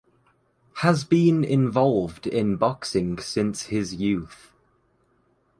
Has 0.77 1.03
been 1.03 1.43
involved 1.43 2.25
in 2.25 2.55
boxing 2.55 3.19
since 3.19 3.67
his 3.67 3.93
youth. 3.93 4.51